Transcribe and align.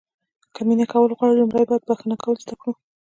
که 0.53 0.61
مینه 0.67 0.85
کول 0.91 1.11
غواړو 1.17 1.37
لومړی 1.39 1.63
باید 1.69 1.87
بښنه 1.89 2.15
کول 2.23 2.35
زده 2.43 2.55
کړو. 2.61 2.71